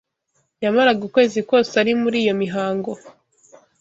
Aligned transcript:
yamaraga 0.63 1.01
ukwezi 1.07 1.39
kose 1.49 1.73
ari 1.81 1.91
muri 2.01 2.17
iyo 2.23 2.33
mihango 2.41 2.91